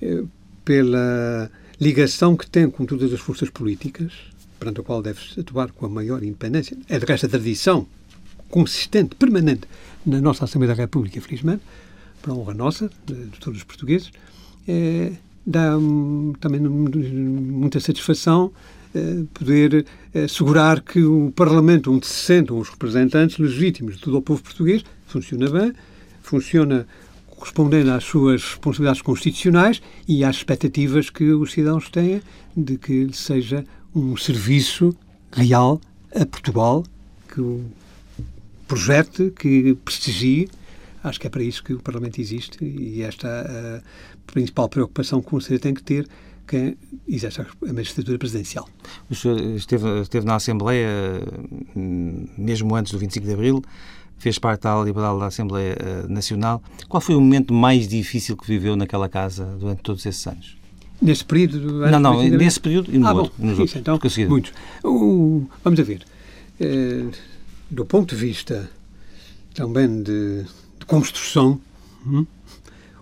[0.00, 0.24] eh,
[0.64, 4.12] pela ligação que tem com todas as forças políticas,
[4.58, 7.86] perante a qual deve-se atuar com a maior independência, é de resto a tradição
[8.52, 9.62] consistente, permanente,
[10.04, 11.62] na nossa Assembleia da República, felizmente,
[12.20, 14.12] para a honra nossa, de, de todos os portugueses,
[14.68, 15.12] é,
[15.44, 15.72] dá
[16.38, 18.52] também muita satisfação
[18.94, 24.18] eh, poder eh, assegurar que o Parlamento, onde se sentam os representantes legítimos de todo
[24.18, 25.72] o povo português, funciona bem,
[26.20, 26.86] funciona
[27.26, 32.20] correspondendo às suas responsabilidades constitucionais e às expectativas que os cidadãos têm
[32.54, 34.94] de que seja um serviço
[35.32, 35.80] real
[36.14, 36.84] a Portugal,
[37.32, 37.64] que o
[38.72, 40.48] projete, que prestigie.
[41.04, 45.26] Acho que é para isso que o Parlamento existe e esta a principal preocupação que
[45.26, 46.08] o Conselho tem que ter
[46.46, 48.68] quem exerce a magistratura presidencial.
[49.10, 50.88] O senhor esteve, esteve na Assembleia,
[51.76, 53.62] hum, mesmo antes do 25 de Abril,
[54.16, 55.76] fez parte da liberal da Assembleia
[56.08, 56.62] Nacional.
[56.88, 60.56] Qual foi o momento mais difícil que viveu naquela casa durante todos esses anos?
[61.00, 61.60] Nesse período?
[61.90, 63.32] Não, não, nesse período e no ah, outro.
[63.36, 64.52] Bom, nos isso, outros, então, muitos.
[64.84, 66.02] O, vamos a ver.
[66.60, 67.06] Eh,
[67.72, 68.70] do ponto de vista
[69.54, 70.44] também de,
[70.78, 71.58] de construção,
[72.06, 72.26] hum,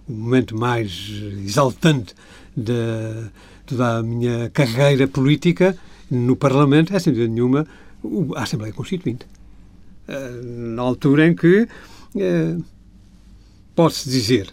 [0.08, 1.10] o momento mais
[1.44, 2.14] exaltante
[2.56, 3.30] da,
[3.66, 5.76] toda a minha carreira política
[6.08, 7.66] no Parlamento é, sem dúvida nenhuma,
[8.36, 9.26] a Assembleia Constituinte.
[10.08, 11.68] Uh, na altura em que
[13.74, 14.52] pode-se dizer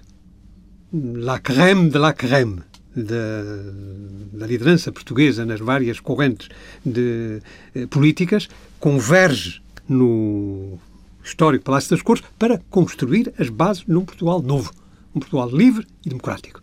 [0.94, 2.62] la crème de la crème
[2.96, 3.44] da,
[4.34, 6.50] da liderança portuguesa nas várias correntes
[6.86, 7.42] de,
[7.76, 8.48] eh, políticas
[8.80, 10.78] converge no
[11.24, 14.72] histórico Palácio das Cores para construir as bases num Portugal novo,
[15.14, 16.62] um Portugal livre e democrático.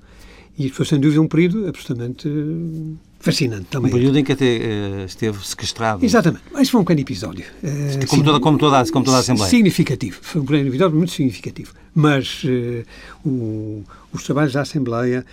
[0.57, 3.91] E isso foi, sem dúvida, um período absolutamente eh, fascinante também.
[3.91, 6.05] Um período em que até uh, esteve sequestrado.
[6.05, 6.45] Exatamente.
[6.53, 7.47] Mas foi um pequeno episódio.
[7.63, 9.51] Uh, como, toda, como, toda, como toda a Assembleia.
[9.51, 10.19] Significativo.
[10.21, 11.73] Foi um pequeno episódio muito significativo.
[11.95, 12.85] Mas uh,
[13.27, 15.25] o, os trabalhos da Assembleia,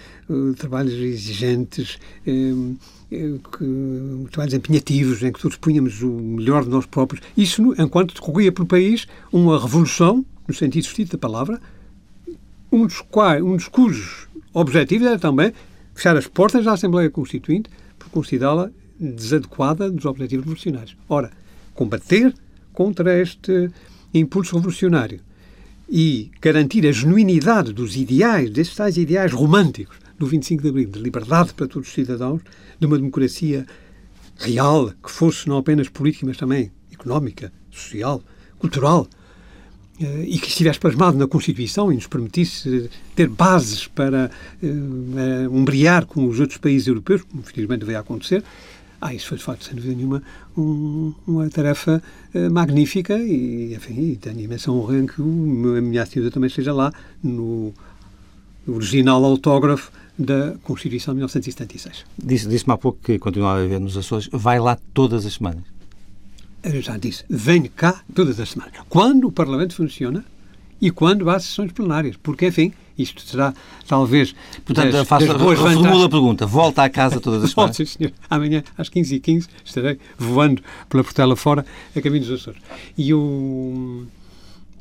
[0.57, 2.77] trabalhos exigentes, que,
[4.31, 8.65] trabalhos empenhativos, em que todos punhamos o melhor de nós próprios, isso, enquanto decorria pelo
[8.65, 11.59] país uma revolução, no sentido estrito da palavra,
[12.71, 15.51] um dos, quais, um dos cujos objetivos era também
[15.93, 17.69] fechar as portas da Assembleia Constituinte
[18.11, 20.95] considerá-la desadequada dos objetivos revolucionários.
[21.09, 21.31] Ora,
[21.73, 22.33] combater
[22.73, 23.69] contra este
[24.13, 25.19] impulso revolucionário
[25.89, 30.99] e garantir a genuinidade dos ideais, desses tais ideais românticos do 25 de Abril, de
[30.99, 32.41] liberdade para todos os cidadãos,
[32.79, 33.65] de uma democracia
[34.37, 38.23] real, que fosse não apenas política, mas também económica, social,
[38.59, 39.07] cultural,
[40.05, 44.31] e que estivesse plasmado na Constituição e nos permitisse ter bases para
[44.63, 48.43] uh, com os outros países europeus, como felizmente veio a acontecer,
[49.01, 50.21] ah, isso foi, de facto, sem dúvida nenhuma,
[50.55, 52.01] um, uma tarefa
[52.35, 56.93] uh, magnífica e, enfim, tenho imensa honra que o, a minha assinatura também esteja lá
[57.23, 57.73] no
[58.67, 62.05] original autógrafo da Constituição de 1976.
[62.23, 64.29] Disse-me disse há pouco que continuava a viver nos Açores.
[64.31, 65.63] Vai lá todas as semanas?
[66.63, 68.73] Eu já disse, venho cá todas as semanas.
[68.89, 70.23] Quando o Parlamento funciona
[70.81, 72.17] e quando há sessões plenárias.
[72.17, 73.53] Porque, enfim, isto será
[73.87, 74.33] talvez.
[74.65, 76.45] Portanto, das, faço, das boas reformula a pergunta.
[76.45, 77.77] Volta à casa todas as semanas?
[77.77, 78.11] sim, senhor.
[78.29, 82.61] Amanhã, às 15h15, estarei voando pela Portela fora, a caminho dos Açores.
[82.97, 84.05] E, o,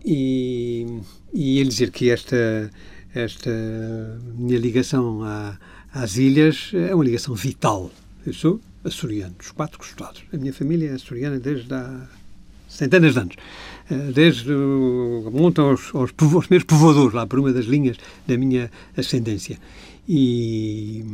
[0.04, 0.86] e,
[1.34, 2.70] e ele dizer que esta,
[3.14, 3.50] esta
[4.34, 5.58] minha ligação à,
[5.92, 7.90] às ilhas é uma ligação vital.
[8.26, 10.22] Eu sou açoriano, dos quatro costados.
[10.32, 12.08] A minha família é açoriana desde há
[12.68, 13.36] centenas de anos.
[13.90, 14.52] Eh, desde
[15.32, 19.58] monta aos, aos, aos meus povoadores, lá por uma das linhas da minha ascendência.
[20.08, 21.04] E,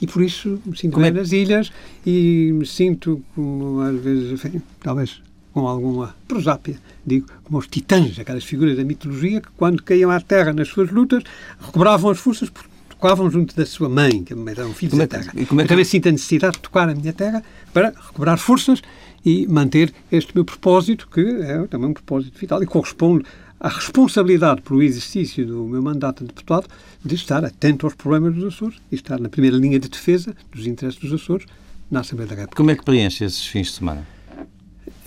[0.00, 1.10] e por isso me sinto bem é?
[1.10, 1.70] nas ilhas
[2.06, 5.20] e me sinto, como às vezes, enfim, talvez
[5.52, 10.20] com alguma prosápia, digo, como os titãs, aquelas figuras da mitologia que, quando caíam à
[10.20, 11.24] terra nas suas lutas,
[11.60, 12.64] recobravam as forças por
[13.00, 15.32] tocavam junto da sua mãe, que eram filhos da é terra.
[15.34, 15.66] E como é que...
[15.66, 17.42] Eu também sinto a necessidade de tocar a minha terra
[17.72, 18.82] para recobrar forças
[19.24, 23.24] e manter este meu propósito, que é também um propósito vital e corresponde
[23.58, 26.68] à responsabilidade pelo exercício do meu mandato de deputado
[27.02, 30.66] de estar atento aos problemas dos Açores e estar na primeira linha de defesa dos
[30.66, 31.46] interesses dos Açores
[31.90, 32.56] na Assembleia da República.
[32.56, 34.06] Como é que preenche esses fins de semana?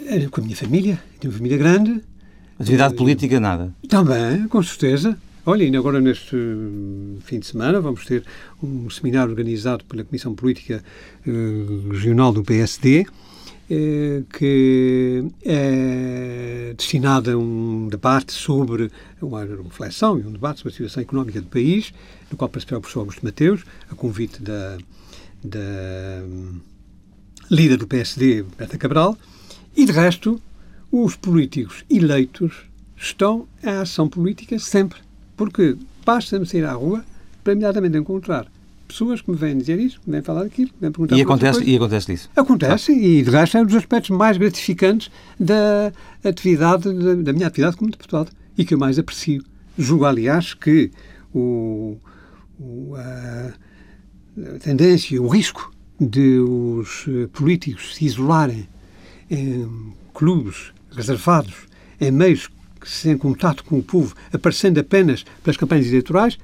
[0.06, 1.02] É, com a minha família.
[1.20, 2.02] Tenho uma família grande.
[2.60, 3.74] Atividade política, nada?
[3.88, 5.18] Também, com certeza.
[5.46, 6.38] Olha, ainda agora neste
[7.26, 8.24] fim de semana vamos ter
[8.64, 10.82] um seminário organizado pela Comissão Política
[11.28, 18.90] uh, Regional do PSD, uh, que é destinado a um debate sobre
[19.22, 21.94] uma reflexão e um debate sobre a situação económica do país,
[22.32, 24.78] no qual participará o professor Augusto Mateus, a convite da,
[25.44, 26.62] da um,
[27.52, 29.18] líder do PSD, Berta Cabral,
[29.76, 30.42] e de resto,
[30.90, 32.64] os políticos eleitos
[32.96, 35.00] estão em ação política sempre
[35.36, 37.04] porque basta-me sair à rua
[37.44, 38.48] para imediatamente encontrar
[38.88, 41.18] pessoas que me vêm dizer isso, que me vêm falar daquilo, que me vêm perguntar
[41.18, 42.30] e acontece E acontece isso?
[42.36, 42.96] Acontece, ah.
[42.96, 45.10] e de resto é um dos aspectos mais gratificantes
[45.40, 45.92] da
[46.24, 49.44] atividade, da, da, minha atividade como deputado e que eu mais aprecio.
[49.78, 50.92] Julgo, aliás, que
[51.34, 51.98] o,
[52.60, 53.54] o a,
[54.56, 58.68] a tendência, o risco de os políticos se isolarem
[59.30, 61.56] em clubes reservados,
[62.00, 62.50] em meios
[62.90, 66.38] sem contato com o povo, aparecendo apenas pelas campanhas eleitorais,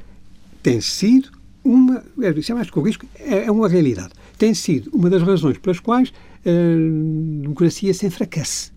[0.61, 1.29] tem sido
[1.63, 4.11] uma, é, isso é mais que o risco, é, é uma realidade.
[4.37, 6.11] Tem sido uma das razões pelas quais
[6.45, 8.71] a democracia se enfraquece.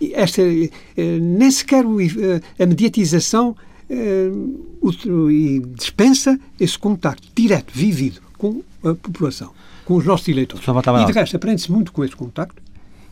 [0.00, 3.54] E esta, eh, nem sequer eh, a mediatização
[3.88, 4.30] eh,
[5.30, 9.52] e dispensa esse contacto direto, vivido com a população,
[9.84, 10.64] com os nossos eleitores.
[11.10, 12.62] E de resto, aprende-se muito com esse contacto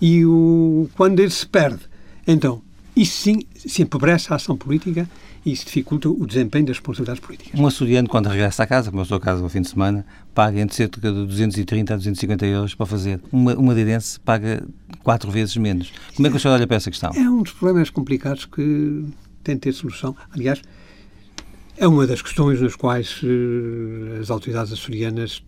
[0.00, 1.80] e o, quando ele se perde,
[2.26, 2.62] então
[2.98, 5.08] Isso sim se empobrece a ação política
[5.46, 7.58] e isso dificulta o desempenho das responsabilidades políticas.
[7.58, 10.04] Um açoriano, quando regressa à casa, como eu estou a casa ao fim de semana,
[10.34, 13.20] paga entre cerca de 230 a 250 euros para fazer.
[13.30, 14.66] Uma, uma madeirense paga
[15.04, 15.92] quatro vezes menos.
[16.16, 17.12] Como é que o senhor olha para essa questão?
[17.14, 19.04] É um dos problemas complicados que
[19.44, 20.16] tem de ter solução.
[20.32, 20.60] Aliás,
[21.76, 25.40] é uma das questões nas quais uh, as autoridades açorianas,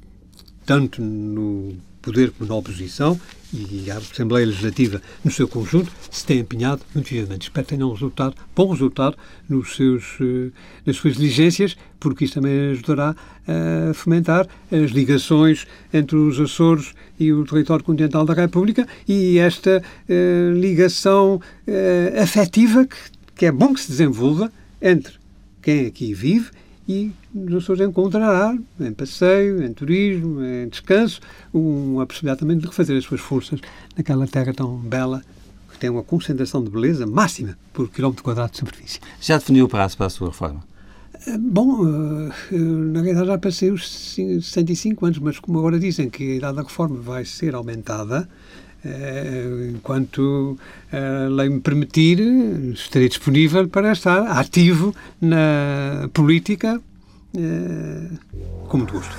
[0.65, 3.21] tanto no poder como na oposição,
[3.53, 7.43] e a Assembleia Legislativa, no seu conjunto, se tem empenhado muito vivamente.
[7.43, 9.17] Espero que tenham um resultado, bom resultado
[9.49, 10.53] nos seus, uh,
[10.87, 13.15] nas suas diligências, porque isso também ajudará
[13.47, 19.83] a fomentar as ligações entre os Açores e o território continental da República e esta
[19.83, 21.41] uh, ligação
[22.23, 22.97] afetiva que,
[23.37, 25.15] que é bom que se desenvolva entre
[25.61, 26.51] quem aqui vive
[26.89, 31.21] e nos Açores encontrará, em passeio, em turismo, em descanso,
[31.53, 33.61] uma possibilidade também de refazer as suas forças
[33.97, 35.23] naquela terra tão bela
[35.73, 39.01] que tem uma concentração de beleza máxima por quilómetro quadrado de superfície.
[39.21, 40.65] Já definiu o prazo para a sua reforma?
[41.27, 46.33] Eh, bom, eh, na realidade já passei os 65 anos, mas como agora dizem que
[46.33, 48.29] a idade da reforma vai ser aumentada,
[48.85, 50.59] eh, enquanto
[50.91, 52.19] a lei me permitir,
[52.73, 56.81] estarei disponível para estar ativo na política
[58.69, 59.15] com muito gosto.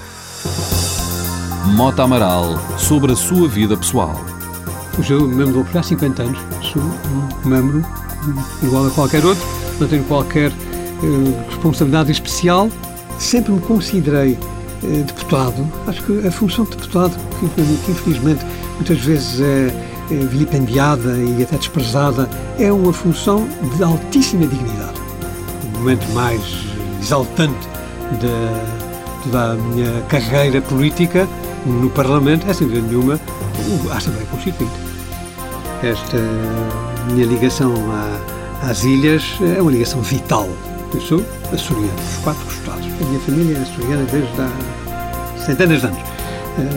[1.76, 4.16] Mota Amaral, sobre a sua vida pessoal.
[5.10, 7.86] Eu membro do há 50 anos, sou um membro
[8.62, 9.44] igual a qualquer outro,
[9.80, 12.70] não tenho qualquer eh, responsabilidade especial,
[13.18, 14.38] sempre me considerei
[15.06, 15.68] deputado.
[15.88, 18.46] Acho que a função de deputado, que infelizmente
[18.76, 19.68] muitas vezes é,
[20.12, 25.00] é vilipendiada e até desprezada, é uma função de altíssima dignidade.
[25.76, 26.42] O momento mais
[27.00, 27.71] exaltante
[28.20, 31.28] da, da minha carreira política
[31.66, 33.20] no Parlamento é, sem dúvida nenhuma,
[33.92, 34.74] a Assembleia Constituinte.
[35.84, 36.18] Esta
[37.12, 39.24] minha ligação à, às ilhas
[39.58, 40.50] é uma ligação vital.
[40.94, 42.86] Eu sou açoriano, dos quatro costados.
[42.86, 46.12] A minha família é açoriana desde há centenas de anos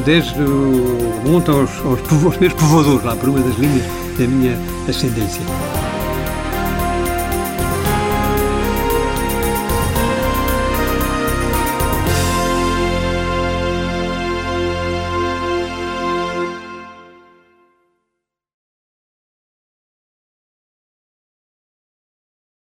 [0.04, 3.84] desde o, monta aos, aos, aos meus povoadores, lá por uma das linhas
[4.18, 4.58] da minha
[4.88, 5.42] ascendência.